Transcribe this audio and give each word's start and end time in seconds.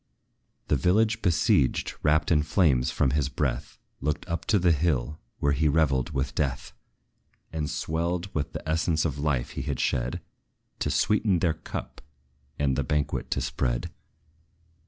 The 0.67 0.75
village 0.75 1.21
besieged, 1.21 1.93
wrapped 2.01 2.31
in 2.31 2.41
flames 2.41 2.89
from 2.89 3.11
his 3.11 3.29
breath, 3.29 3.77
Looked 3.99 4.27
up 4.27 4.45
to 4.45 4.57
the 4.57 4.71
hill, 4.71 5.19
where 5.37 5.51
he 5.51 5.67
revelled 5.67 6.09
with 6.09 6.33
death, 6.33 6.73
And 7.53 7.69
swelled 7.69 8.33
with 8.33 8.53
the 8.53 8.67
essence 8.67 9.05
of 9.05 9.19
life 9.19 9.51
he 9.51 9.61
had 9.61 9.79
shed, 9.79 10.19
To 10.79 10.89
sweeten 10.89 11.37
their 11.37 11.53
cup, 11.53 12.01
and 12.57 12.75
the 12.75 12.83
banquet 12.83 13.29
to 13.29 13.41
spread. 13.41 13.91